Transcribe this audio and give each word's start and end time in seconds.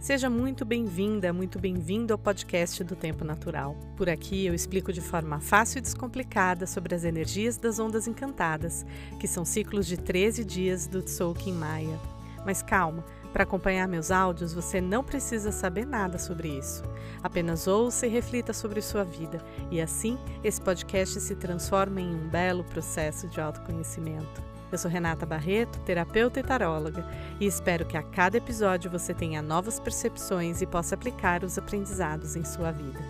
Seja 0.00 0.30
muito 0.30 0.64
bem-vinda, 0.64 1.30
muito 1.30 1.58
bem-vindo 1.58 2.14
ao 2.14 2.18
podcast 2.18 2.82
do 2.82 2.96
Tempo 2.96 3.22
Natural. 3.22 3.76
Por 3.98 4.08
aqui 4.08 4.46
eu 4.46 4.54
explico 4.54 4.94
de 4.94 5.00
forma 5.02 5.40
fácil 5.40 5.76
e 5.76 5.82
descomplicada 5.82 6.66
sobre 6.66 6.94
as 6.94 7.04
energias 7.04 7.58
das 7.58 7.78
ondas 7.78 8.08
encantadas, 8.08 8.86
que 9.20 9.28
são 9.28 9.44
ciclos 9.44 9.86
de 9.86 9.98
13 9.98 10.42
dias 10.42 10.86
do 10.86 11.02
Tzolk'in 11.02 11.52
Maia. 11.52 12.00
Mas 12.46 12.62
calma, 12.62 13.04
para 13.30 13.42
acompanhar 13.42 13.86
meus 13.86 14.10
áudios 14.10 14.54
você 14.54 14.80
não 14.80 15.04
precisa 15.04 15.52
saber 15.52 15.84
nada 15.84 16.18
sobre 16.18 16.48
isso. 16.48 16.82
Apenas 17.22 17.66
ouça 17.66 18.06
e 18.06 18.10
reflita 18.10 18.54
sobre 18.54 18.80
sua 18.80 19.04
vida, 19.04 19.44
e 19.70 19.82
assim 19.82 20.18
esse 20.42 20.62
podcast 20.62 21.20
se 21.20 21.36
transforma 21.36 22.00
em 22.00 22.08
um 22.08 22.26
belo 22.26 22.64
processo 22.64 23.28
de 23.28 23.38
autoconhecimento. 23.38 24.49
Eu 24.72 24.78
sou 24.78 24.88
Renata 24.88 25.26
Barreto, 25.26 25.80
terapeuta 25.80 26.38
e 26.38 26.44
taróloga, 26.44 27.04
e 27.40 27.46
espero 27.46 27.84
que 27.84 27.96
a 27.96 28.04
cada 28.04 28.36
episódio 28.36 28.88
você 28.88 29.12
tenha 29.12 29.42
novas 29.42 29.80
percepções 29.80 30.62
e 30.62 30.66
possa 30.66 30.94
aplicar 30.94 31.42
os 31.42 31.58
aprendizados 31.58 32.36
em 32.36 32.44
sua 32.44 32.70
vida. 32.70 33.00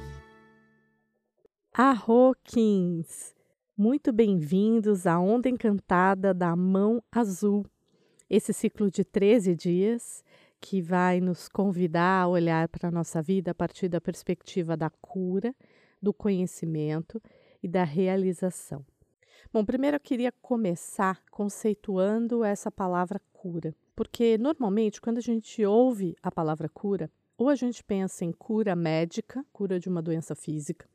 Arroquins! 1.74 3.34
Muito 3.76 4.10
bem-vindos 4.10 5.06
à 5.06 5.20
Onda 5.20 5.50
Encantada 5.50 6.32
da 6.32 6.56
Mão 6.56 7.02
Azul, 7.12 7.66
esse 8.30 8.54
ciclo 8.54 8.90
de 8.90 9.04
13 9.04 9.54
dias 9.54 10.24
que 10.62 10.80
vai 10.80 11.20
nos 11.20 11.46
convidar 11.46 12.22
a 12.22 12.28
olhar 12.28 12.68
para 12.68 12.88
a 12.88 12.92
nossa 12.92 13.20
vida 13.20 13.50
a 13.50 13.54
partir 13.54 13.88
da 13.88 14.00
perspectiva 14.00 14.78
da 14.78 14.88
cura, 14.88 15.54
do 16.00 16.14
conhecimento 16.14 17.20
e 17.62 17.68
da 17.68 17.84
realização. 17.84 18.82
Bom, 19.52 19.64
primeiro 19.64 19.96
eu 19.96 20.00
queria 20.00 20.32
começar 20.42 21.22
conceituando 21.30 22.44
essa 22.44 22.70
palavra 22.70 23.20
cura, 23.32 23.74
porque 23.96 24.38
normalmente 24.38 25.00
quando 25.00 25.18
a 25.18 25.22
gente 25.22 25.64
ouve 25.64 26.14
a 26.22 26.30
palavra 26.30 26.68
cura, 26.68 27.10
ou 27.36 27.48
a 27.48 27.54
gente 27.54 27.82
pensa 27.82 28.24
em 28.24 28.32
cura 28.32 28.76
médica, 28.76 29.44
cura 29.52 29.80
de 29.80 29.88
uma 29.88 30.02
doença 30.02 30.34
física, 30.34 30.86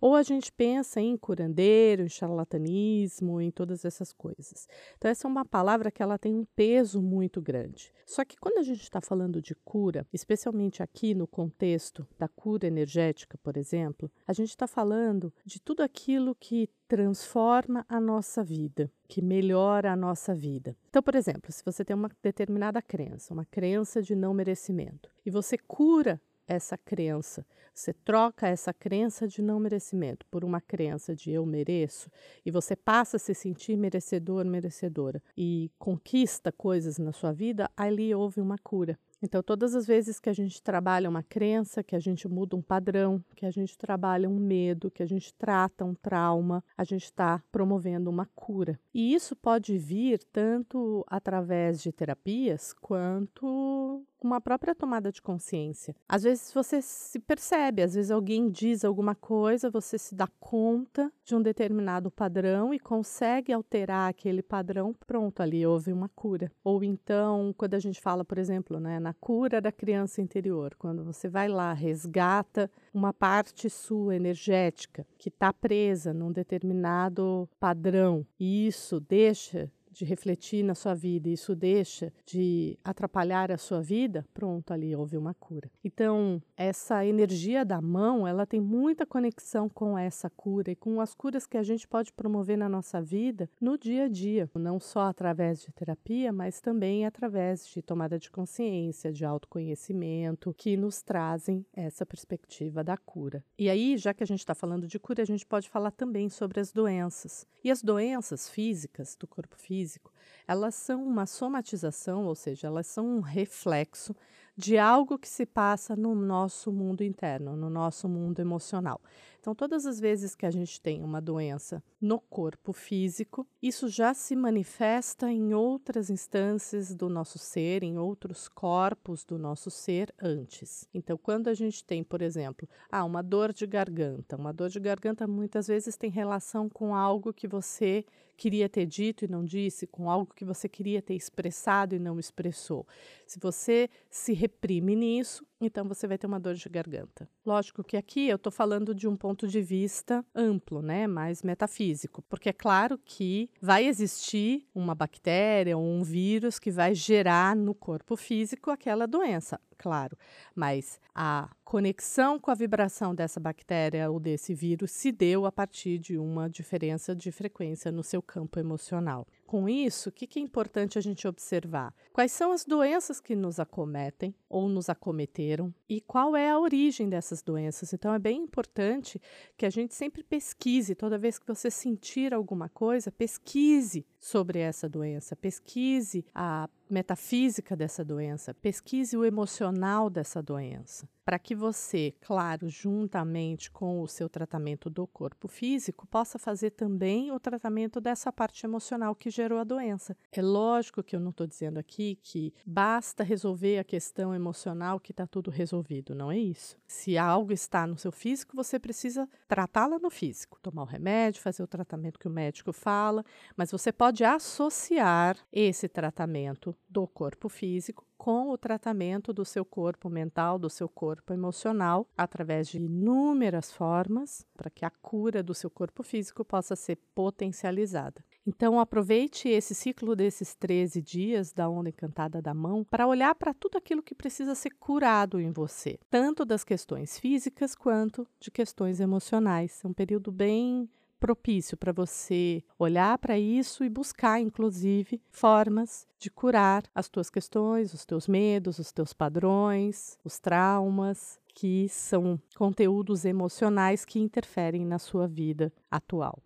ou 0.00 0.14
a 0.14 0.22
gente 0.22 0.52
pensa 0.52 1.00
em 1.00 1.16
curandeiro, 1.16 2.02
em 2.02 2.08
charlatanismo, 2.08 3.40
em 3.40 3.50
todas 3.50 3.84
essas 3.84 4.12
coisas. 4.12 4.68
Então, 4.96 5.10
essa 5.10 5.26
é 5.26 5.30
uma 5.30 5.44
palavra 5.44 5.90
que 5.90 6.02
ela 6.02 6.18
tem 6.18 6.34
um 6.34 6.44
peso 6.56 7.00
muito 7.02 7.40
grande. 7.40 7.92
Só 8.06 8.24
que 8.24 8.36
quando 8.36 8.58
a 8.58 8.62
gente 8.62 8.82
está 8.82 9.00
falando 9.00 9.40
de 9.40 9.54
cura, 9.54 10.06
especialmente 10.12 10.82
aqui 10.82 11.14
no 11.14 11.26
contexto 11.26 12.06
da 12.18 12.28
cura 12.28 12.66
energética, 12.66 13.38
por 13.42 13.56
exemplo, 13.56 14.10
a 14.26 14.32
gente 14.32 14.50
está 14.50 14.66
falando 14.66 15.32
de 15.44 15.60
tudo 15.60 15.82
aquilo 15.82 16.34
que 16.34 16.68
transforma 16.86 17.84
a 17.88 18.00
nossa 18.00 18.44
vida, 18.44 18.90
que 19.08 19.22
melhora 19.22 19.92
a 19.92 19.96
nossa 19.96 20.34
vida. 20.34 20.76
Então, 20.88 21.02
por 21.02 21.14
exemplo, 21.14 21.50
se 21.50 21.64
você 21.64 21.84
tem 21.84 21.96
uma 21.96 22.10
determinada 22.22 22.80
crença, 22.82 23.32
uma 23.32 23.44
crença 23.44 24.02
de 24.02 24.14
não 24.14 24.34
merecimento, 24.34 25.10
e 25.24 25.30
você 25.30 25.56
cura 25.56 26.20
essa 26.46 26.76
crença. 26.76 27.46
Você 27.72 27.92
troca 27.92 28.46
essa 28.46 28.72
crença 28.72 29.26
de 29.26 29.42
não 29.42 29.58
merecimento 29.58 30.24
por 30.30 30.44
uma 30.44 30.60
crença 30.60 31.14
de 31.14 31.32
eu 31.32 31.44
mereço 31.44 32.10
e 32.44 32.50
você 32.50 32.76
passa 32.76 33.16
a 33.16 33.20
se 33.20 33.34
sentir 33.34 33.76
merecedor, 33.76 34.44
merecedora 34.44 35.22
e 35.36 35.70
conquista 35.78 36.52
coisas 36.52 36.98
na 36.98 37.12
sua 37.12 37.32
vida, 37.32 37.68
ali 37.76 38.14
houve 38.14 38.40
uma 38.40 38.58
cura. 38.58 38.98
Então, 39.24 39.42
todas 39.42 39.74
as 39.74 39.86
vezes 39.86 40.20
que 40.20 40.28
a 40.28 40.34
gente 40.34 40.62
trabalha 40.62 41.08
uma 41.08 41.22
crença, 41.22 41.82
que 41.82 41.96
a 41.96 41.98
gente 41.98 42.28
muda 42.28 42.54
um 42.56 42.60
padrão, 42.60 43.24
que 43.34 43.46
a 43.46 43.50
gente 43.50 43.76
trabalha 43.78 44.28
um 44.28 44.38
medo, 44.38 44.90
que 44.90 45.02
a 45.02 45.06
gente 45.06 45.32
trata 45.32 45.82
um 45.82 45.94
trauma, 45.94 46.62
a 46.76 46.84
gente 46.84 47.04
está 47.04 47.42
promovendo 47.50 48.10
uma 48.10 48.26
cura. 48.34 48.78
E 48.92 49.14
isso 49.14 49.34
pode 49.34 49.78
vir 49.78 50.22
tanto 50.30 51.02
através 51.06 51.82
de 51.82 51.90
terapias 51.90 52.74
quanto 52.74 54.04
uma 54.26 54.40
própria 54.40 54.74
tomada 54.74 55.12
de 55.12 55.20
consciência. 55.20 55.94
Às 56.08 56.22
vezes 56.22 56.52
você 56.52 56.80
se 56.80 57.18
percebe, 57.18 57.82
às 57.82 57.94
vezes 57.94 58.10
alguém 58.10 58.50
diz 58.50 58.84
alguma 58.84 59.14
coisa, 59.14 59.70
você 59.70 59.98
se 59.98 60.14
dá 60.14 60.26
conta 60.40 61.12
de 61.24 61.34
um 61.34 61.42
determinado 61.42 62.10
padrão 62.10 62.72
e 62.72 62.78
consegue 62.78 63.52
alterar 63.52 64.08
aquele 64.08 64.42
padrão, 64.42 64.94
pronto, 65.06 65.40
ali 65.40 65.66
houve 65.66 65.92
uma 65.92 66.08
cura. 66.08 66.50
Ou 66.62 66.82
então, 66.82 67.54
quando 67.56 67.74
a 67.74 67.78
gente 67.78 68.00
fala, 68.00 68.24
por 68.24 68.38
exemplo, 68.38 68.80
né, 68.80 68.98
na 68.98 69.14
cura 69.14 69.60
da 69.60 69.72
criança 69.72 70.20
interior, 70.20 70.74
quando 70.78 71.04
você 71.04 71.28
vai 71.28 71.48
lá, 71.48 71.72
resgata 71.72 72.70
uma 72.92 73.12
parte 73.12 73.68
sua 73.68 74.16
energética 74.16 75.06
que 75.18 75.28
está 75.28 75.52
presa 75.52 76.12
num 76.12 76.32
determinado 76.32 77.48
padrão, 77.58 78.26
e 78.38 78.66
isso 78.66 79.00
deixa 79.00 79.70
de 79.94 80.04
refletir 80.04 80.62
na 80.64 80.74
sua 80.74 80.94
vida, 80.94 81.28
e 81.28 81.32
isso 81.34 81.54
deixa 81.54 82.12
de 82.26 82.76
atrapalhar 82.84 83.52
a 83.52 83.56
sua 83.56 83.80
vida, 83.80 84.26
pronto, 84.34 84.72
ali 84.72 84.94
houve 84.94 85.16
uma 85.16 85.32
cura. 85.32 85.70
Então, 85.82 86.42
essa 86.56 87.06
energia 87.06 87.64
da 87.64 87.80
mão, 87.80 88.26
ela 88.26 88.44
tem 88.44 88.60
muita 88.60 89.06
conexão 89.06 89.68
com 89.68 89.96
essa 89.96 90.28
cura 90.28 90.72
e 90.72 90.76
com 90.76 91.00
as 91.00 91.14
curas 91.14 91.46
que 91.46 91.56
a 91.56 91.62
gente 91.62 91.86
pode 91.86 92.12
promover 92.12 92.58
na 92.58 92.68
nossa 92.68 93.00
vida 93.00 93.48
no 93.60 93.78
dia 93.78 94.04
a 94.04 94.08
dia, 94.08 94.50
não 94.54 94.80
só 94.80 95.02
através 95.02 95.62
de 95.62 95.72
terapia, 95.72 96.32
mas 96.32 96.60
também 96.60 97.06
através 97.06 97.66
de 97.68 97.80
tomada 97.80 98.18
de 98.18 98.30
consciência, 98.30 99.12
de 99.12 99.24
autoconhecimento, 99.24 100.54
que 100.58 100.76
nos 100.76 101.02
trazem 101.02 101.64
essa 101.72 102.04
perspectiva 102.04 102.82
da 102.82 102.96
cura. 102.96 103.44
E 103.56 103.70
aí, 103.70 103.96
já 103.96 104.12
que 104.12 104.24
a 104.24 104.26
gente 104.26 104.40
está 104.40 104.54
falando 104.54 104.88
de 104.88 104.98
cura, 104.98 105.22
a 105.22 105.26
gente 105.26 105.46
pode 105.46 105.68
falar 105.68 105.92
também 105.92 106.28
sobre 106.28 106.58
as 106.58 106.72
doenças. 106.72 107.46
E 107.62 107.70
as 107.70 107.82
doenças 107.82 108.48
físicas 108.48 109.16
do 109.16 109.26
corpo 109.26 109.56
físico 109.56 109.83
físico, 109.84 110.10
elas 110.48 110.74
são 110.74 111.04
uma 111.06 111.26
somatização, 111.26 112.24
ou 112.24 112.34
seja, 112.34 112.66
elas 112.66 112.86
são 112.86 113.06
um 113.06 113.20
reflexo 113.20 114.16
de 114.56 114.78
algo 114.78 115.18
que 115.18 115.28
se 115.28 115.44
passa 115.44 115.96
no 115.96 116.14
nosso 116.14 116.70
mundo 116.70 117.02
interno, 117.02 117.56
no 117.56 117.68
nosso 117.68 118.08
mundo 118.08 118.40
emocional. 118.40 119.00
Então, 119.44 119.54
todas 119.54 119.84
as 119.84 120.00
vezes 120.00 120.34
que 120.34 120.46
a 120.46 120.50
gente 120.50 120.80
tem 120.80 121.02
uma 121.02 121.20
doença 121.20 121.82
no 122.00 122.18
corpo 122.18 122.72
físico, 122.72 123.46
isso 123.60 123.88
já 123.90 124.14
se 124.14 124.34
manifesta 124.34 125.30
em 125.30 125.52
outras 125.52 126.08
instâncias 126.08 126.94
do 126.94 127.10
nosso 127.10 127.38
ser, 127.38 127.82
em 127.82 127.98
outros 127.98 128.48
corpos 128.48 129.22
do 129.22 129.36
nosso 129.36 129.70
ser 129.70 130.14
antes. 130.18 130.88
Então, 130.94 131.18
quando 131.18 131.48
a 131.48 131.54
gente 131.54 131.84
tem, 131.84 132.02
por 132.02 132.22
exemplo, 132.22 132.66
ah, 132.90 133.04
uma 133.04 133.22
dor 133.22 133.52
de 133.52 133.66
garganta, 133.66 134.34
uma 134.34 134.50
dor 134.50 134.70
de 134.70 134.80
garganta 134.80 135.26
muitas 135.26 135.66
vezes 135.66 135.94
tem 135.94 136.10
relação 136.10 136.66
com 136.70 136.94
algo 136.94 137.30
que 137.30 137.46
você 137.46 138.06
queria 138.36 138.68
ter 138.68 138.86
dito 138.86 139.24
e 139.24 139.28
não 139.28 139.44
disse, 139.44 139.86
com 139.86 140.10
algo 140.10 140.32
que 140.34 140.44
você 140.44 140.68
queria 140.68 141.02
ter 141.02 141.14
expressado 141.14 141.94
e 141.94 141.98
não 141.98 142.18
expressou. 142.18 142.86
Se 143.26 143.38
você 143.38 143.88
se 144.10 144.32
reprime 144.44 144.94
nisso, 144.94 145.46
então 145.60 145.86
você 145.86 146.06
vai 146.06 146.18
ter 146.18 146.26
uma 146.26 146.40
dor 146.40 146.54
de 146.54 146.68
garganta. 146.68 147.28
Lógico 147.44 147.82
que 147.82 147.96
aqui 147.96 148.28
eu 148.28 148.36
estou 148.36 148.52
falando 148.52 148.94
de 148.94 149.08
um 149.08 149.16
ponto 149.16 149.46
de 149.46 149.60
vista 149.60 150.24
amplo, 150.34 150.82
né, 150.82 151.06
mais 151.06 151.42
metafísico, 151.42 152.22
porque 152.28 152.48
é 152.48 152.52
claro 152.52 152.98
que 153.04 153.50
vai 153.60 153.86
existir 153.86 154.66
uma 154.74 154.94
bactéria 154.94 155.76
ou 155.76 155.84
um 155.84 156.02
vírus 156.02 156.58
que 156.58 156.70
vai 156.70 156.94
gerar 156.94 157.56
no 157.56 157.74
corpo 157.74 158.16
físico 158.16 158.70
aquela 158.70 159.06
doença, 159.06 159.60
claro, 159.78 160.16
mas 160.54 161.00
a 161.14 161.48
conexão 161.64 162.38
com 162.38 162.50
a 162.50 162.54
vibração 162.54 163.14
dessa 163.14 163.38
bactéria 163.38 164.10
ou 164.10 164.18
desse 164.18 164.54
vírus 164.54 164.90
se 164.90 165.12
deu 165.12 165.46
a 165.46 165.52
partir 165.52 165.98
de 165.98 166.18
uma 166.18 166.48
diferença 166.48 167.14
de 167.14 167.30
frequência 167.30 167.92
no 167.92 168.02
seu 168.02 168.20
campo 168.20 168.58
emocional. 168.58 169.26
Com 169.46 169.68
isso, 169.68 170.08
o 170.08 170.12
que 170.12 170.38
é 170.38 170.42
importante 170.42 170.98
a 170.98 171.00
gente 171.00 171.28
observar? 171.28 171.94
Quais 172.12 172.32
são 172.32 172.52
as 172.52 172.64
doenças 172.64 173.20
que 173.20 173.36
nos 173.36 173.60
acometem 173.60 174.34
ou 174.54 174.68
nos 174.68 174.88
acometeram? 174.88 175.74
E 175.88 176.00
qual 176.00 176.36
é 176.36 176.48
a 176.48 176.58
origem 176.60 177.08
dessas 177.08 177.42
doenças? 177.42 177.92
Então, 177.92 178.14
é 178.14 178.20
bem 178.20 178.42
importante 178.42 179.20
que 179.56 179.66
a 179.66 179.70
gente 179.70 179.92
sempre 179.96 180.22
pesquise, 180.22 180.94
toda 180.94 181.18
vez 181.18 181.40
que 181.40 181.46
você 181.46 181.68
sentir 181.68 182.32
alguma 182.32 182.68
coisa, 182.68 183.10
pesquise 183.10 184.06
sobre 184.20 184.60
essa 184.60 184.88
doença, 184.88 185.34
pesquise 185.34 186.24
a 186.32 186.68
metafísica 186.94 187.74
dessa 187.74 188.04
doença, 188.04 188.54
pesquise 188.54 189.16
o 189.16 189.24
emocional 189.24 190.08
dessa 190.08 190.40
doença 190.40 191.08
para 191.24 191.38
que 191.38 191.54
você, 191.54 192.14
claro, 192.20 192.68
juntamente 192.68 193.70
com 193.70 194.02
o 194.02 194.06
seu 194.06 194.28
tratamento 194.28 194.90
do 194.90 195.06
corpo 195.06 195.48
físico, 195.48 196.06
possa 196.06 196.38
fazer 196.38 196.70
também 196.70 197.32
o 197.32 197.40
tratamento 197.40 198.00
dessa 198.00 198.30
parte 198.30 198.66
emocional 198.66 199.14
que 199.14 199.30
gerou 199.30 199.58
a 199.58 199.64
doença. 199.64 200.16
É 200.30 200.42
lógico 200.42 201.02
que 201.02 201.16
eu 201.16 201.20
não 201.20 201.30
estou 201.30 201.46
dizendo 201.46 201.78
aqui 201.78 202.18
que 202.22 202.52
basta 202.66 203.24
resolver 203.24 203.78
a 203.78 203.84
questão 203.84 204.34
emocional 204.34 205.00
que 205.00 205.12
está 205.12 205.26
tudo 205.26 205.50
resolvido, 205.50 206.14
não 206.14 206.30
é 206.30 206.38
isso. 206.38 206.76
Se 206.86 207.16
algo 207.16 207.52
está 207.52 207.86
no 207.86 207.96
seu 207.96 208.12
físico, 208.12 208.54
você 208.54 208.78
precisa 208.78 209.28
tratá-la 209.48 209.98
no 209.98 210.10
físico, 210.10 210.58
tomar 210.60 210.82
o 210.82 210.86
remédio, 210.86 211.40
fazer 211.40 211.62
o 211.62 211.66
tratamento 211.66 212.18
que 212.18 212.28
o 212.28 212.30
médico 212.30 212.72
fala, 212.72 213.24
mas 213.56 213.70
você 213.70 213.90
pode 213.90 214.24
associar 214.24 215.38
esse 215.50 215.88
tratamento 215.88 216.76
do 216.88 217.06
corpo 217.06 217.48
físico 217.48 218.06
com 218.16 218.50
o 218.50 218.58
tratamento 218.58 219.32
do 219.32 219.44
seu 219.44 219.64
corpo 219.64 220.08
mental, 220.08 220.58
do 220.58 220.70
seu 220.70 220.88
corpo 220.88 221.32
emocional, 221.32 222.08
através 222.16 222.68
de 222.68 222.78
inúmeras 222.78 223.72
formas, 223.72 224.46
para 224.56 224.70
que 224.70 224.84
a 224.84 224.90
cura 224.90 225.42
do 225.42 225.52
seu 225.52 225.68
corpo 225.68 226.02
físico 226.02 226.44
possa 226.44 226.74
ser 226.74 226.96
potencializada. 227.14 228.24
Então, 228.46 228.78
aproveite 228.78 229.48
esse 229.48 229.74
ciclo 229.74 230.14
desses 230.14 230.54
13 230.54 231.00
dias 231.00 231.52
da 231.52 231.68
onda 231.68 231.88
encantada 231.88 232.42
da 232.42 232.52
mão 232.52 232.84
para 232.84 233.06
olhar 233.06 233.34
para 233.34 233.54
tudo 233.54 233.78
aquilo 233.78 234.02
que 234.02 234.14
precisa 234.14 234.54
ser 234.54 234.70
curado 234.78 235.40
em 235.40 235.50
você, 235.50 235.98
tanto 236.10 236.44
das 236.44 236.62
questões 236.62 237.18
físicas 237.18 237.74
quanto 237.74 238.26
de 238.38 238.50
questões 238.50 239.00
emocionais. 239.00 239.80
É 239.82 239.88
um 239.88 239.94
período 239.94 240.30
bem 240.30 240.88
propício 241.24 241.74
para 241.74 241.90
você 241.90 242.62
olhar 242.78 243.16
para 243.16 243.38
isso 243.38 243.82
e 243.82 243.88
buscar, 243.88 244.38
inclusive, 244.42 245.22
formas 245.30 246.06
de 246.18 246.30
curar 246.30 246.84
as 246.94 247.08
tuas 247.08 247.30
questões, 247.30 247.94
os 247.94 248.04
teus 248.04 248.28
medos, 248.28 248.78
os 248.78 248.92
teus 248.92 249.14
padrões, 249.14 250.18
os 250.22 250.38
traumas, 250.38 251.40
que 251.54 251.88
são 251.88 252.38
conteúdos 252.54 253.24
emocionais 253.24 254.04
que 254.04 254.18
interferem 254.18 254.84
na 254.84 254.98
sua 254.98 255.26
vida 255.26 255.72
atual. 255.90 256.42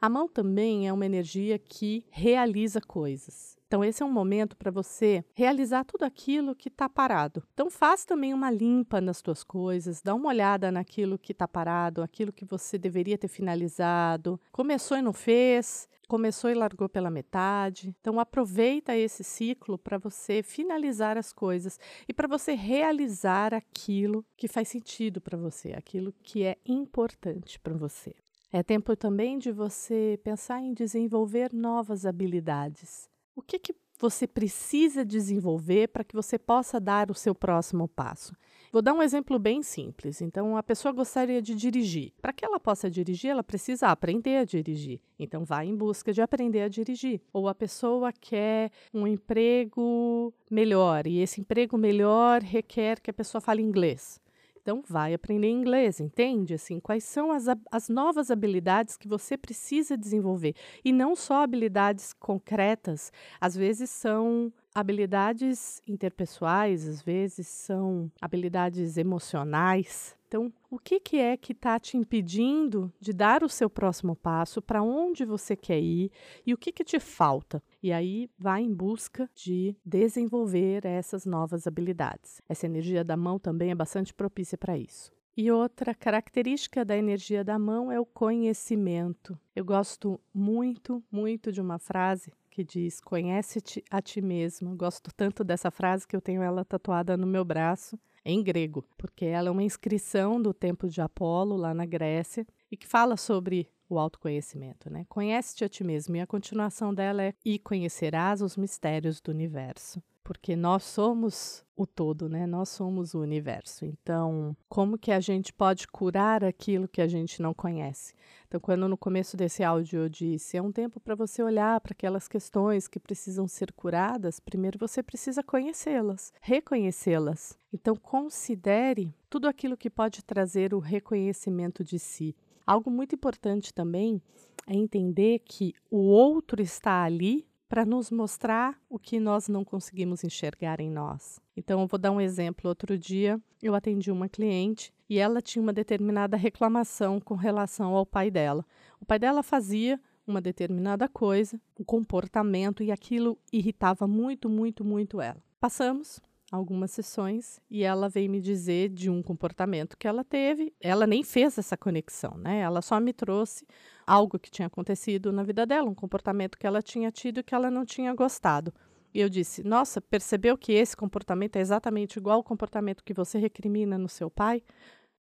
A 0.00 0.08
mão 0.08 0.26
também 0.26 0.88
é 0.88 0.92
uma 0.94 1.04
energia 1.04 1.58
que 1.58 2.02
realiza 2.10 2.80
coisas. 2.80 3.58
Então, 3.72 3.82
esse 3.82 4.02
é 4.02 4.04
um 4.04 4.12
momento 4.12 4.54
para 4.54 4.70
você 4.70 5.24
realizar 5.32 5.82
tudo 5.84 6.02
aquilo 6.02 6.54
que 6.54 6.68
está 6.68 6.90
parado. 6.90 7.42
Então, 7.54 7.70
faz 7.70 8.04
também 8.04 8.34
uma 8.34 8.50
limpa 8.50 9.00
nas 9.00 9.22
tuas 9.22 9.42
coisas, 9.42 10.02
dá 10.02 10.14
uma 10.14 10.28
olhada 10.28 10.70
naquilo 10.70 11.18
que 11.18 11.32
está 11.32 11.48
parado, 11.48 12.02
aquilo 12.02 12.34
que 12.34 12.44
você 12.44 12.76
deveria 12.76 13.16
ter 13.16 13.28
finalizado. 13.28 14.38
Começou 14.52 14.98
e 14.98 15.00
não 15.00 15.14
fez, 15.14 15.88
começou 16.06 16.50
e 16.50 16.54
largou 16.54 16.86
pela 16.86 17.10
metade. 17.10 17.96
Então, 17.98 18.20
aproveita 18.20 18.94
esse 18.94 19.24
ciclo 19.24 19.78
para 19.78 19.96
você 19.96 20.42
finalizar 20.42 21.16
as 21.16 21.32
coisas 21.32 21.80
e 22.06 22.12
para 22.12 22.28
você 22.28 22.52
realizar 22.52 23.54
aquilo 23.54 24.22
que 24.36 24.48
faz 24.48 24.68
sentido 24.68 25.18
para 25.18 25.38
você, 25.38 25.72
aquilo 25.72 26.12
que 26.22 26.44
é 26.44 26.58
importante 26.66 27.58
para 27.58 27.72
você. 27.72 28.14
É 28.52 28.62
tempo 28.62 28.94
também 28.94 29.38
de 29.38 29.50
você 29.50 30.20
pensar 30.22 30.60
em 30.60 30.74
desenvolver 30.74 31.54
novas 31.54 32.04
habilidades. 32.04 33.10
O 33.34 33.40
que, 33.40 33.58
que 33.58 33.74
você 33.98 34.26
precisa 34.26 35.04
desenvolver 35.04 35.88
para 35.88 36.02
que 36.02 36.14
você 36.14 36.38
possa 36.38 36.80
dar 36.80 37.10
o 37.10 37.14
seu 37.14 37.34
próximo 37.34 37.86
passo? 37.86 38.34
Vou 38.72 38.82
dar 38.82 38.94
um 38.94 39.02
exemplo 39.02 39.38
bem 39.38 39.62
simples. 39.62 40.20
Então, 40.20 40.56
a 40.56 40.62
pessoa 40.62 40.92
gostaria 40.92 41.40
de 41.40 41.54
dirigir. 41.54 42.12
Para 42.20 42.32
que 42.32 42.44
ela 42.44 42.58
possa 42.58 42.90
dirigir, 42.90 43.30
ela 43.30 43.44
precisa 43.44 43.88
aprender 43.88 44.38
a 44.38 44.44
dirigir. 44.44 45.00
Então, 45.18 45.44
vai 45.44 45.66
em 45.66 45.76
busca 45.76 46.12
de 46.12 46.20
aprender 46.20 46.62
a 46.62 46.68
dirigir. 46.68 47.20
Ou 47.32 47.48
a 47.48 47.54
pessoa 47.54 48.12
quer 48.12 48.70
um 48.92 49.06
emprego 49.06 50.32
melhor 50.50 51.06
e 51.06 51.20
esse 51.20 51.40
emprego 51.40 51.78
melhor 51.78 52.42
requer 52.42 53.00
que 53.00 53.10
a 53.10 53.14
pessoa 53.14 53.40
fale 53.40 53.62
inglês. 53.62 54.20
Então, 54.62 54.80
vai 54.88 55.12
aprender 55.12 55.48
inglês, 55.48 55.98
entende? 55.98 56.54
Assim, 56.54 56.78
quais 56.78 57.02
são 57.02 57.32
as, 57.32 57.46
as 57.70 57.88
novas 57.88 58.30
habilidades 58.30 58.96
que 58.96 59.08
você 59.08 59.36
precisa 59.36 59.96
desenvolver? 59.96 60.54
E 60.84 60.92
não 60.92 61.16
só 61.16 61.42
habilidades 61.42 62.12
concretas, 62.12 63.12
às 63.40 63.56
vezes 63.56 63.90
são 63.90 64.52
habilidades 64.74 65.82
interpessoais, 65.86 66.86
às 66.88 67.02
vezes 67.02 67.46
são 67.46 68.10
habilidades 68.20 68.96
emocionais. 68.96 70.16
Então, 70.26 70.50
o 70.70 70.78
que, 70.78 70.98
que 70.98 71.18
é 71.18 71.36
que 71.36 71.52
está 71.52 71.78
te 71.78 71.98
impedindo 71.98 72.90
de 72.98 73.12
dar 73.12 73.42
o 73.42 73.48
seu 73.48 73.68
próximo 73.68 74.16
passo? 74.16 74.62
Para 74.62 74.82
onde 74.82 75.26
você 75.26 75.54
quer 75.54 75.78
ir? 75.78 76.10
E 76.46 76.54
o 76.54 76.56
que, 76.56 76.72
que 76.72 76.82
te 76.82 76.98
falta? 76.98 77.62
E 77.82 77.92
aí, 77.92 78.30
vai 78.38 78.62
em 78.62 78.72
busca 78.72 79.28
de 79.34 79.76
desenvolver 79.84 80.86
essas 80.86 81.26
novas 81.26 81.66
habilidades. 81.66 82.40
Essa 82.48 82.64
energia 82.64 83.04
da 83.04 83.16
mão 83.16 83.38
também 83.38 83.70
é 83.70 83.74
bastante 83.74 84.14
propícia 84.14 84.56
para 84.56 84.78
isso. 84.78 85.12
E 85.36 85.50
outra 85.50 85.94
característica 85.94 86.84
da 86.84 86.96
energia 86.96 87.44
da 87.44 87.58
mão 87.58 87.92
é 87.92 88.00
o 88.00 88.04
conhecimento. 88.04 89.38
Eu 89.54 89.64
gosto 89.64 90.20
muito, 90.32 91.02
muito 91.10 91.50
de 91.50 91.60
uma 91.60 91.78
frase 91.78 92.32
que 92.52 92.62
diz: 92.62 93.00
Conhece-te 93.00 93.82
a 93.90 94.02
ti 94.02 94.20
mesmo. 94.20 94.76
Gosto 94.76 95.10
tanto 95.16 95.42
dessa 95.42 95.70
frase 95.70 96.06
que 96.06 96.14
eu 96.14 96.20
tenho 96.20 96.42
ela 96.42 96.64
tatuada 96.64 97.16
no 97.16 97.26
meu 97.26 97.44
braço 97.44 97.98
em 98.24 98.42
grego, 98.42 98.84
porque 98.96 99.24
ela 99.24 99.48
é 99.48 99.50
uma 99.50 99.64
inscrição 99.64 100.40
do 100.40 100.54
templo 100.54 100.88
de 100.88 101.00
Apolo, 101.00 101.56
lá 101.56 101.74
na 101.74 101.86
Grécia, 101.86 102.46
e 102.70 102.76
que 102.76 102.86
fala 102.86 103.16
sobre 103.16 103.68
o 103.88 103.98
autoconhecimento, 103.98 104.88
né? 104.88 105.04
Conhece-te 105.08 105.64
a 105.64 105.68
ti 105.68 105.82
mesmo, 105.82 106.14
e 106.14 106.20
a 106.20 106.26
continuação 106.26 106.94
dela 106.94 107.22
é: 107.22 107.34
E 107.44 107.58
conhecerás 107.58 108.42
os 108.42 108.56
mistérios 108.56 109.20
do 109.20 109.30
universo 109.30 110.02
porque 110.24 110.54
nós 110.54 110.84
somos 110.84 111.64
o 111.76 111.86
todo, 111.86 112.28
né? 112.28 112.46
Nós 112.46 112.68
somos 112.68 113.14
o 113.14 113.20
universo. 113.20 113.84
Então, 113.84 114.56
como 114.68 114.98
que 114.98 115.10
a 115.10 115.20
gente 115.20 115.52
pode 115.52 115.88
curar 115.88 116.44
aquilo 116.44 116.86
que 116.86 117.00
a 117.00 117.08
gente 117.08 117.42
não 117.42 117.52
conhece? 117.52 118.14
Então, 118.46 118.60
quando 118.60 118.88
no 118.88 118.96
começo 118.96 119.36
desse 119.36 119.64
áudio 119.64 120.00
eu 120.00 120.08
disse, 120.08 120.56
é 120.56 120.62
um 120.62 120.70
tempo 120.70 121.00
para 121.00 121.14
você 121.14 121.42
olhar 121.42 121.80
para 121.80 121.92
aquelas 121.92 122.28
questões 122.28 122.86
que 122.86 123.00
precisam 123.00 123.48
ser 123.48 123.72
curadas, 123.72 124.38
primeiro 124.38 124.78
você 124.78 125.02
precisa 125.02 125.42
conhecê-las, 125.42 126.32
reconhecê-las. 126.40 127.58
Então, 127.72 127.96
considere 127.96 129.14
tudo 129.28 129.48
aquilo 129.48 129.76
que 129.76 129.90
pode 129.90 130.22
trazer 130.22 130.74
o 130.74 130.78
reconhecimento 130.78 131.82
de 131.82 131.98
si. 131.98 132.36
Algo 132.66 132.90
muito 132.90 133.14
importante 133.14 133.74
também 133.74 134.22
é 134.66 134.74
entender 134.74 135.40
que 135.40 135.74
o 135.90 135.98
outro 135.98 136.62
está 136.62 137.02
ali 137.02 137.46
para 137.72 137.86
nos 137.86 138.10
mostrar 138.10 138.78
o 138.86 138.98
que 138.98 139.18
nós 139.18 139.48
não 139.48 139.64
conseguimos 139.64 140.22
enxergar 140.22 140.78
em 140.78 140.90
nós. 140.90 141.40
Então, 141.56 141.80
eu 141.80 141.86
vou 141.86 141.98
dar 141.98 142.10
um 142.10 142.20
exemplo. 142.20 142.68
Outro 142.68 142.98
dia, 142.98 143.40
eu 143.62 143.74
atendi 143.74 144.10
uma 144.10 144.28
cliente 144.28 144.92
e 145.08 145.18
ela 145.18 145.40
tinha 145.40 145.62
uma 145.62 145.72
determinada 145.72 146.36
reclamação 146.36 147.18
com 147.18 147.34
relação 147.34 147.96
ao 147.96 148.04
pai 148.04 148.30
dela. 148.30 148.62
O 149.00 149.06
pai 149.06 149.18
dela 149.18 149.42
fazia 149.42 149.98
uma 150.26 150.38
determinada 150.38 151.08
coisa, 151.08 151.58
um 151.80 151.82
comportamento, 151.82 152.82
e 152.82 152.92
aquilo 152.92 153.38
irritava 153.50 154.06
muito, 154.06 154.50
muito, 154.50 154.84
muito 154.84 155.18
ela. 155.18 155.42
Passamos 155.58 156.20
algumas 156.52 156.90
sessões 156.90 157.58
e 157.70 157.82
ela 157.82 158.10
veio 158.10 158.30
me 158.30 158.38
dizer 158.38 158.90
de 158.90 159.08
um 159.08 159.22
comportamento 159.22 159.96
que 159.96 160.06
ela 160.06 160.22
teve. 160.22 160.74
Ela 160.78 161.06
nem 161.06 161.24
fez 161.24 161.56
essa 161.56 161.78
conexão, 161.78 162.36
né? 162.36 162.60
Ela 162.60 162.82
só 162.82 163.00
me 163.00 163.14
trouxe 163.14 163.66
algo 164.06 164.38
que 164.38 164.50
tinha 164.50 164.66
acontecido 164.66 165.32
na 165.32 165.42
vida 165.42 165.64
dela, 165.64 165.88
um 165.88 165.94
comportamento 165.94 166.58
que 166.58 166.66
ela 166.66 166.82
tinha 166.82 167.10
tido 167.10 167.40
e 167.40 167.42
que 167.42 167.54
ela 167.54 167.70
não 167.70 167.86
tinha 167.86 168.14
gostado. 168.14 168.70
E 169.14 169.20
eu 169.20 169.30
disse: 169.30 169.64
Nossa, 169.64 169.98
percebeu 169.98 170.58
que 170.58 170.72
esse 170.72 170.94
comportamento 170.94 171.56
é 171.56 171.60
exatamente 171.60 172.18
igual 172.18 172.36
ao 172.36 172.44
comportamento 172.44 173.02
que 173.02 173.14
você 173.14 173.38
recrimina 173.38 173.96
no 173.96 174.08
seu 174.08 174.30
pai? 174.30 174.62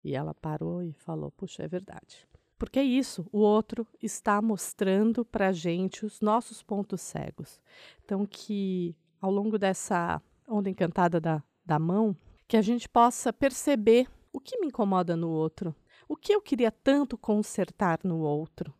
E 0.05 0.15
ela 0.15 0.33
parou 0.33 0.81
e 0.81 0.93
falou: 0.93 1.33
Puxa, 1.33 1.65
é 1.65 1.69
verdade. 1.69 2.25
Porque 2.57 2.79
é 2.79 2.85
isso, 2.85 3.27
o 3.33 3.39
outro 3.39 3.87
está 4.01 4.41
mostrando 4.41 5.25
para 5.25 5.49
a 5.49 5.53
gente 5.53 6.07
os 6.07 6.21
nossos 6.21 6.63
pontos 6.63 7.03
cegos. 7.03 7.61
Então, 8.03 8.25
que 8.25 8.97
ao 9.21 9.31
longo 9.31 9.59
dessa 9.59 10.23
onda 10.49 10.71
encantada 10.71 11.21
da, 11.21 11.43
da 11.65 11.79
mão, 11.79 12.17
que 12.47 12.57
a 12.57 12.63
gente 12.63 12.89
possa 12.89 13.33
perceber 13.33 14.09
o 14.33 14.41
que 14.41 14.59
me 14.59 14.67
incomoda 14.69 15.17
no 15.17 15.29
outro, 15.29 15.75
o 16.09 16.17
que 16.17 16.33
eu 16.35 16.41
queria 16.41 16.71
tanto 16.71 17.19
consertar 17.19 18.01
no 18.05 18.19
outro. 18.21 18.73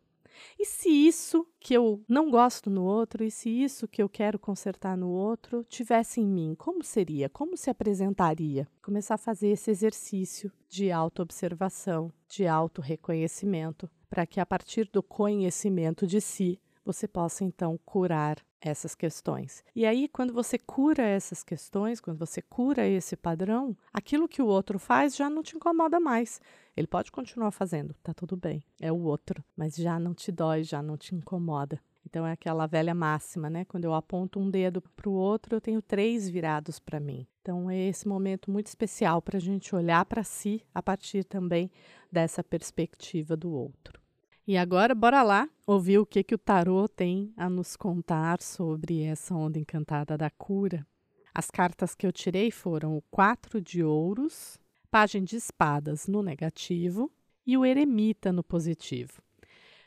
E 0.57 0.65
se 0.65 0.89
isso 0.89 1.47
que 1.59 1.73
eu 1.73 2.03
não 2.07 2.29
gosto 2.29 2.69
no 2.69 2.83
outro, 2.83 3.23
e 3.23 3.31
se 3.31 3.49
isso 3.49 3.87
que 3.87 4.01
eu 4.01 4.07
quero 4.07 4.37
consertar 4.37 4.95
no 4.95 5.09
outro 5.09 5.63
tivesse 5.63 6.21
em 6.21 6.27
mim, 6.27 6.55
como 6.55 6.83
seria? 6.83 7.27
Como 7.27 7.57
se 7.57 7.69
apresentaria? 7.69 8.67
Começar 8.81 9.15
a 9.15 9.19
fazer 9.19 9.49
esse 9.49 9.71
exercício 9.71 10.51
de 10.69 10.91
autoobservação, 10.91 12.11
de 12.29 12.47
autorreconhecimento, 12.47 13.89
para 14.09 14.25
que 14.25 14.39
a 14.39 14.45
partir 14.45 14.89
do 14.91 15.01
conhecimento 15.01 16.05
de 16.05 16.21
si, 16.21 16.59
você 16.85 17.07
possa 17.07 17.43
então 17.43 17.77
curar 17.83 18.37
essas 18.61 18.95
questões. 18.95 19.63
E 19.75 19.85
aí, 19.85 20.07
quando 20.07 20.33
você 20.33 20.57
cura 20.57 21.03
essas 21.03 21.43
questões, 21.43 21.99
quando 21.99 22.17
você 22.17 22.41
cura 22.41 22.87
esse 22.87 23.15
padrão, 23.15 23.75
aquilo 23.93 24.27
que 24.27 24.41
o 24.41 24.47
outro 24.47 24.79
faz 24.79 25.15
já 25.15 25.29
não 25.29 25.43
te 25.43 25.55
incomoda 25.55 25.99
mais. 25.99 26.41
Ele 26.75 26.87
pode 26.87 27.11
continuar 27.11 27.51
fazendo, 27.51 27.95
tá 28.03 28.13
tudo 28.13 28.37
bem, 28.37 28.63
é 28.79 28.91
o 28.91 28.99
outro, 28.99 29.43
mas 29.55 29.75
já 29.75 29.99
não 29.99 30.13
te 30.13 30.31
dói, 30.31 30.63
já 30.63 30.81
não 30.81 30.97
te 30.97 31.15
incomoda. 31.15 31.81
Então 32.05 32.25
é 32.25 32.31
aquela 32.31 32.65
velha 32.65 32.95
máxima, 32.95 33.49
né? 33.49 33.65
Quando 33.65 33.83
eu 33.83 33.93
aponto 33.93 34.39
um 34.39 34.49
dedo 34.49 34.81
para 34.81 35.09
o 35.09 35.13
outro, 35.13 35.55
eu 35.55 35.61
tenho 35.61 35.81
três 35.81 36.29
virados 36.29 36.79
para 36.79 37.01
mim. 37.01 37.27
Então 37.41 37.69
é 37.69 37.77
esse 37.77 38.07
momento 38.07 38.49
muito 38.49 38.67
especial 38.67 39.21
para 39.21 39.37
a 39.37 39.41
gente 39.41 39.75
olhar 39.75 40.05
para 40.05 40.23
si 40.23 40.63
a 40.73 40.81
partir 40.81 41.25
também 41.25 41.69
dessa 42.09 42.41
perspectiva 42.41 43.35
do 43.35 43.51
outro. 43.51 44.06
E 44.47 44.55
agora, 44.55 44.95
bora 44.95 45.23
lá 45.23 45.49
ouvir 45.65 45.97
o 45.97 46.05
que, 46.05 46.23
que 46.23 46.33
o 46.33 46.37
tarô 46.37 46.87
tem 46.87 47.33
a 47.35 47.49
nos 47.49 47.75
contar 47.75 48.41
sobre 48.41 49.03
essa 49.03 49.35
onda 49.35 49.59
encantada 49.59 50.17
da 50.17 50.29
cura. 50.29 50.87
As 51.33 51.51
cartas 51.51 51.93
que 51.93 52.07
eu 52.07 52.13
tirei 52.13 52.49
foram 52.49 52.95
o 52.95 53.01
quatro 53.11 53.59
de 53.59 53.83
ouros, 53.83 54.57
página 54.89 55.25
de 55.25 55.35
espadas 55.35 56.07
no 56.07 56.23
negativo 56.23 57.11
e 57.45 57.57
o 57.57 57.65
eremita 57.65 58.31
no 58.31 58.41
positivo. 58.41 59.21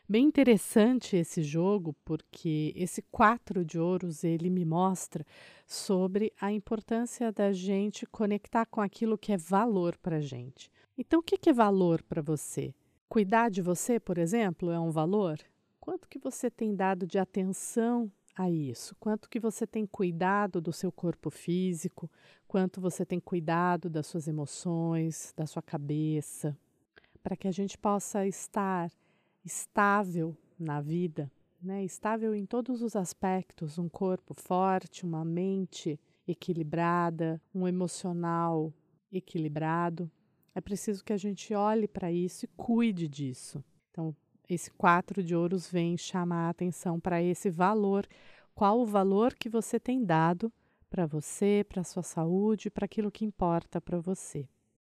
Bem 0.07 0.27
interessante 0.27 1.17
esse 1.17 1.43
jogo, 1.43 1.97
porque 2.05 2.75
esse 2.77 3.01
quatro 3.11 3.65
de 3.65 3.79
ouros 3.79 4.25
ele 4.25 4.51
me 4.51 4.67
mostra 4.67 5.25
sobre 5.67 6.35
a 6.39 6.53
importância 6.53 7.33
da 7.33 7.51
gente 7.51 8.05
conectar 8.05 8.67
com 8.67 8.83
aquilo 8.83 9.17
que 9.17 9.33
é 9.33 9.39
valor 9.39 9.97
para 9.97 10.17
a 10.17 10.21
gente. 10.21 10.71
Então, 10.99 11.21
o 11.21 11.23
que, 11.23 11.39
que 11.39 11.49
é 11.49 11.53
valor 11.55 12.03
para 12.03 12.21
você? 12.21 12.75
Cuidar 13.11 13.51
de 13.51 13.61
você, 13.61 13.99
por 13.99 14.19
exemplo, 14.19 14.71
é 14.71 14.79
um 14.79 14.93
valor? 14.93 15.37
Quanto 15.81 16.09
que 16.09 16.17
você 16.17 16.49
tem 16.49 16.77
dado 16.77 17.09
de 17.09 17.19
atenção 17.19 18.09
a 18.37 18.49
isso? 18.49 18.95
Quanto 19.01 19.29
que 19.29 19.41
você 19.41 19.67
tem 19.67 19.85
cuidado 19.85 20.61
do 20.61 20.73
seu 20.73 20.93
corpo 20.93 21.29
físico? 21.29 22.09
Quanto 22.47 22.81
você 22.81 23.05
tem 23.05 23.19
cuidado 23.19 23.91
das 23.91 24.07
suas 24.07 24.29
emoções, 24.29 25.35
da 25.37 25.45
sua 25.45 25.61
cabeça? 25.61 26.57
Para 27.21 27.35
que 27.35 27.49
a 27.49 27.51
gente 27.51 27.77
possa 27.77 28.29
estar 28.29 28.89
estável 29.45 30.37
na 30.57 30.81
vida, 30.81 31.29
né? 31.61 31.83
estável 31.83 32.33
em 32.33 32.47
todos 32.47 32.81
os 32.81 32.95
aspectos, 32.95 33.77
um 33.77 33.89
corpo 33.89 34.35
forte, 34.35 35.05
uma 35.05 35.25
mente 35.25 35.99
equilibrada, 36.29 37.43
um 37.53 37.67
emocional 37.67 38.73
equilibrado. 39.11 40.09
É 40.55 40.61
preciso 40.61 41.05
que 41.05 41.13
a 41.13 41.17
gente 41.17 41.55
olhe 41.55 41.87
para 41.87 42.11
isso 42.11 42.45
e 42.45 42.49
cuide 42.57 43.07
disso. 43.07 43.63
Então, 43.91 44.15
esse 44.49 44.71
quatro 44.73 45.23
de 45.23 45.35
ouros 45.35 45.71
vem 45.71 45.97
chamar 45.97 46.47
a 46.47 46.51
atenção 46.51 46.99
para 46.99 47.23
esse 47.23 47.51
valor. 47.51 48.07
Qual 48.55 48.81
o 48.81 48.87
valor 48.87 49.35
que 49.35 49.49
você 49.49 49.79
tem 49.79 50.05
dado 50.05 50.53
para 50.89 51.07
você, 51.07 51.65
para 51.69 51.85
sua 51.85 52.03
saúde, 52.03 52.69
para 52.69 52.85
aquilo 52.85 53.13
que 53.13 53.25
importa 53.25 53.81
para 53.81 54.01
você? 54.01 54.49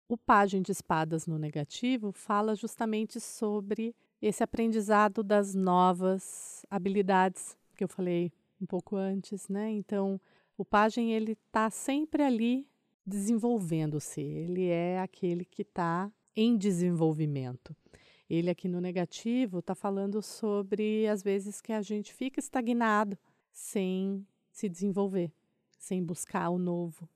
O 0.07 0.17
Pagem 0.17 0.61
de 0.61 0.71
Espadas 0.71 1.27
no 1.27 1.37
negativo 1.37 2.11
fala 2.11 2.55
justamente 2.55 3.19
sobre 3.19 3.95
esse 4.21 4.43
aprendizado 4.43 5.23
das 5.23 5.53
novas 5.53 6.65
habilidades 6.69 7.57
que 7.75 7.83
eu 7.83 7.87
falei 7.87 8.31
um 8.61 8.65
pouco 8.65 8.95
antes, 8.95 9.47
né? 9.47 9.69
Então, 9.71 10.19
o 10.57 10.65
Pagem 10.65 11.13
ele 11.13 11.33
está 11.33 11.69
sempre 11.69 12.23
ali 12.23 12.67
desenvolvendo-se. 13.05 14.21
Ele 14.21 14.67
é 14.67 14.99
aquele 14.99 15.45
que 15.45 15.61
está 15.61 16.11
em 16.35 16.57
desenvolvimento. 16.57 17.75
Ele 18.29 18.49
aqui 18.49 18.67
no 18.67 18.81
negativo 18.81 19.59
está 19.59 19.75
falando 19.75 20.21
sobre 20.21 21.07
as 21.07 21.21
vezes 21.21 21.61
que 21.61 21.71
a 21.71 21.81
gente 21.81 22.13
fica 22.13 22.39
estagnado 22.39 23.17
sem 23.51 24.25
se 24.51 24.67
desenvolver, 24.67 25.31
sem 25.77 26.03
buscar 26.03 26.49
o 26.49 26.57
novo, 26.57 27.07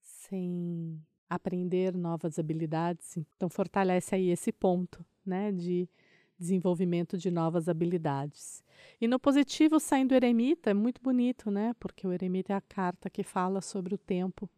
sem 0.00 1.00
aprender 1.28 1.96
novas 1.96 2.38
habilidades. 2.38 3.16
Então 3.36 3.48
fortalece 3.48 4.14
aí 4.14 4.30
esse 4.30 4.52
ponto, 4.52 5.04
né, 5.24 5.52
de 5.52 5.88
desenvolvimento 6.38 7.18
de 7.18 7.30
novas 7.30 7.68
habilidades. 7.68 8.62
E 9.00 9.08
no 9.08 9.18
positivo, 9.18 9.80
saindo 9.80 10.14
eremita, 10.14 10.70
é 10.70 10.74
muito 10.74 11.02
bonito, 11.02 11.50
né? 11.50 11.74
Porque 11.80 12.06
o 12.06 12.12
eremita 12.12 12.52
é 12.52 12.56
a 12.56 12.60
carta 12.60 13.10
que 13.10 13.24
fala 13.24 13.60
sobre 13.60 13.94
o 13.94 13.98
tempo, 13.98 14.48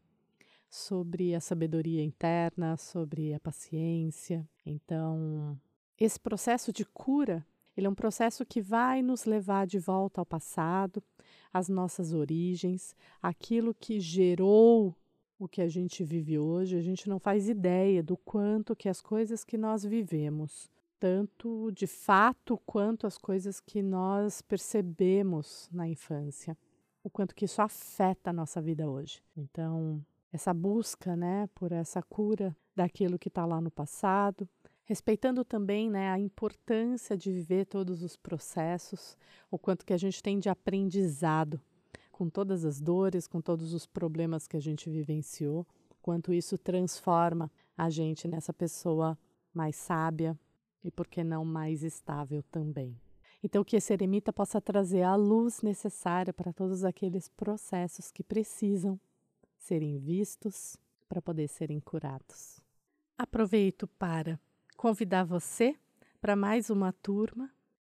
sobre 0.70 1.34
a 1.34 1.40
sabedoria 1.40 2.02
interna, 2.02 2.76
sobre 2.76 3.34
a 3.34 3.40
paciência. 3.40 4.48
Então, 4.64 5.58
esse 5.98 6.18
processo 6.18 6.72
de 6.72 6.84
cura, 6.84 7.44
ele 7.76 7.88
é 7.88 7.90
um 7.90 7.94
processo 7.94 8.46
que 8.46 8.60
vai 8.60 9.02
nos 9.02 9.24
levar 9.24 9.66
de 9.66 9.80
volta 9.80 10.20
ao 10.20 10.26
passado, 10.26 11.02
às 11.52 11.68
nossas 11.68 12.12
origens, 12.12 12.94
aquilo 13.20 13.74
que 13.74 13.98
gerou 13.98 14.96
o 15.38 15.48
que 15.48 15.60
a 15.60 15.68
gente 15.68 16.04
vive 16.04 16.38
hoje. 16.38 16.76
A 16.76 16.82
gente 16.82 17.08
não 17.08 17.18
faz 17.18 17.48
ideia 17.48 18.02
do 18.02 18.16
quanto 18.16 18.76
que 18.76 18.88
as 18.88 19.00
coisas 19.00 19.42
que 19.42 19.58
nós 19.58 19.82
vivemos, 19.82 20.70
tanto 21.00 21.72
de 21.72 21.86
fato 21.86 22.60
quanto 22.64 23.06
as 23.06 23.18
coisas 23.18 23.58
que 23.58 23.82
nós 23.82 24.40
percebemos 24.40 25.68
na 25.72 25.88
infância, 25.88 26.56
o 27.02 27.10
quanto 27.10 27.34
que 27.34 27.46
isso 27.46 27.60
afeta 27.60 28.30
a 28.30 28.32
nossa 28.32 28.60
vida 28.60 28.88
hoje. 28.88 29.22
Então, 29.36 30.04
essa 30.32 30.54
busca, 30.54 31.16
né, 31.16 31.48
por 31.54 31.72
essa 31.72 32.02
cura 32.02 32.56
daquilo 32.74 33.18
que 33.18 33.28
está 33.28 33.44
lá 33.44 33.60
no 33.60 33.70
passado, 33.70 34.48
respeitando 34.84 35.44
também 35.44 35.90
né, 35.90 36.10
a 36.10 36.18
importância 36.18 37.16
de 37.16 37.32
viver 37.32 37.66
todos 37.66 38.02
os 38.02 38.16
processos, 38.16 39.16
o 39.50 39.58
quanto 39.58 39.84
que 39.84 39.92
a 39.92 39.96
gente 39.96 40.22
tem 40.22 40.38
de 40.38 40.48
aprendizado 40.48 41.60
com 42.10 42.28
todas 42.28 42.64
as 42.64 42.80
dores, 42.80 43.26
com 43.26 43.40
todos 43.40 43.72
os 43.72 43.86
problemas 43.86 44.46
que 44.46 44.56
a 44.56 44.60
gente 44.60 44.90
vivenciou, 44.90 45.66
quanto 46.02 46.32
isso 46.32 46.58
transforma 46.58 47.50
a 47.76 47.88
gente 47.88 48.28
nessa 48.28 48.52
pessoa 48.52 49.18
mais 49.54 49.76
sábia 49.76 50.38
e, 50.82 50.90
por 50.90 51.06
que 51.06 51.22
não, 51.24 51.44
mais 51.44 51.82
estável 51.82 52.42
também. 52.50 52.98
Então, 53.42 53.64
que 53.64 53.76
esse 53.76 53.92
eremita 53.92 54.32
possa 54.32 54.60
trazer 54.60 55.02
a 55.02 55.14
luz 55.14 55.62
necessária 55.62 56.32
para 56.32 56.52
todos 56.52 56.84
aqueles 56.84 57.28
processos 57.28 58.10
que 58.10 58.22
precisam 58.22 59.00
serem 59.60 59.98
vistos 59.98 60.76
para 61.08 61.22
poder 61.22 61.46
serem 61.48 61.78
curados. 61.78 62.60
Aproveito 63.16 63.86
para 63.86 64.40
convidar 64.76 65.24
você 65.24 65.76
para 66.20 66.34
mais 66.34 66.70
uma 66.70 66.92
turma 66.92 67.50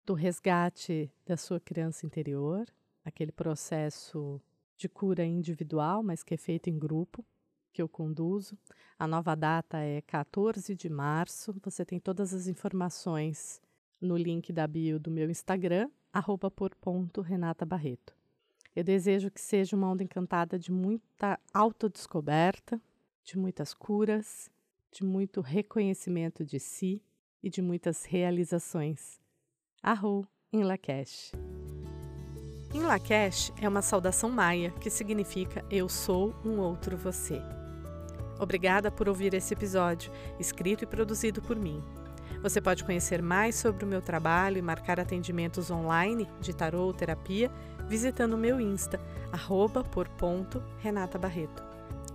do 0.04 0.12
resgate 0.14 1.10
da 1.24 1.36
sua 1.36 1.58
criança 1.58 2.04
interior, 2.04 2.66
aquele 3.04 3.32
processo 3.32 4.40
de 4.76 4.88
cura 4.88 5.24
individual, 5.24 6.02
mas 6.02 6.22
que 6.22 6.34
é 6.34 6.36
feito 6.36 6.68
em 6.68 6.78
grupo, 6.78 7.24
que 7.72 7.80
eu 7.80 7.88
conduzo. 7.88 8.58
A 8.98 9.06
nova 9.06 9.34
data 9.34 9.78
é 9.78 10.02
14 10.02 10.76
de 10.76 10.90
março. 10.90 11.54
Você 11.62 11.84
tem 11.84 11.98
todas 11.98 12.34
as 12.34 12.46
informações 12.46 13.60
no 14.00 14.16
link 14.16 14.52
da 14.52 14.66
bio 14.66 14.98
do 15.00 15.10
meu 15.10 15.30
Instagram, 15.30 15.90
arroba 16.12 16.50
por 16.50 16.74
ponto 16.74 17.22
Renata 17.22 17.64
Barreto. 17.64 18.14
Eu 18.74 18.82
desejo 18.82 19.30
que 19.30 19.40
seja 19.40 19.76
uma 19.76 19.90
onda 19.90 20.02
encantada 20.02 20.58
de 20.58 20.72
muita 20.72 21.38
autodescoberta, 21.52 22.80
de 23.22 23.38
muitas 23.38 23.72
curas 23.72 24.50
de 24.94 25.04
muito 25.04 25.40
reconhecimento 25.40 26.44
de 26.44 26.60
si 26.60 27.02
e 27.42 27.50
de 27.50 27.60
muitas 27.60 28.04
realizações. 28.04 29.20
Arro 29.82 30.24
em 30.52 30.62
Lakesh. 30.62 31.32
Em 32.72 32.80
Lakesh 32.80 33.52
é 33.60 33.68
uma 33.68 33.82
saudação 33.82 34.30
maia 34.30 34.70
que 34.80 34.88
significa 34.88 35.64
Eu 35.68 35.88
sou 35.88 36.32
um 36.44 36.60
outro 36.60 36.96
você. 36.96 37.42
Obrigada 38.38 38.90
por 38.90 39.08
ouvir 39.08 39.34
esse 39.34 39.52
episódio, 39.52 40.12
escrito 40.38 40.84
e 40.84 40.86
produzido 40.86 41.42
por 41.42 41.56
mim. 41.56 41.82
Você 42.40 42.60
pode 42.60 42.84
conhecer 42.84 43.20
mais 43.22 43.56
sobre 43.56 43.84
o 43.84 43.88
meu 43.88 44.02
trabalho 44.02 44.58
e 44.58 44.62
marcar 44.62 45.00
atendimentos 45.00 45.70
online 45.70 46.28
de 46.40 46.54
tarô 46.54 46.92
terapia 46.92 47.50
visitando 47.88 48.36
meu 48.36 48.60
Insta, 48.60 49.00
arroba 49.32 49.82
por 49.82 50.08
ponto 50.08 50.62
Renata 50.78 51.18
Barreto. 51.18 51.62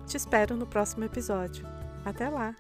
Te 0.06 0.18
espero 0.18 0.56
no 0.56 0.66
próximo 0.66 1.04
episódio. 1.04 1.66
Até 2.06 2.30
lá! 2.30 2.56